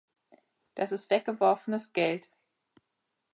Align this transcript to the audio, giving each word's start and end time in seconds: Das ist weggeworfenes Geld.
Das 0.73 0.91
ist 0.91 1.11
weggeworfenes 1.11 1.93
Geld. 1.93 2.27